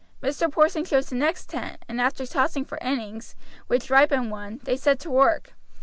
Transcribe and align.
Mr. 0.23 0.51
Porson 0.51 0.83
chose 0.83 1.09
the 1.09 1.15
next 1.15 1.47
ten 1.47 1.77
and 1.87 2.01
after 2.01 2.25
tossing 2.25 2.65
for 2.65 2.79
innings, 2.81 3.35
which 3.67 3.91
Ripon 3.91 4.31
won, 4.31 4.59
they 4.63 4.75
set 4.75 4.97
to 5.01 5.11
work. 5.11 5.53